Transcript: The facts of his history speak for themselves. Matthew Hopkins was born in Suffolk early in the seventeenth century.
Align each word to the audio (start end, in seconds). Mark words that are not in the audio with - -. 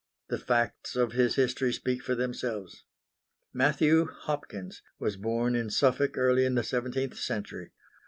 The 0.29 0.39
facts 0.39 0.95
of 0.95 1.11
his 1.11 1.35
history 1.35 1.71
speak 1.71 2.01
for 2.01 2.15
themselves. 2.15 2.85
Matthew 3.53 4.05
Hopkins 4.07 4.81
was 4.97 5.15
born 5.15 5.55
in 5.55 5.69
Suffolk 5.69 6.17
early 6.17 6.43
in 6.43 6.55
the 6.55 6.63
seventeenth 6.63 7.19
century. 7.19 7.69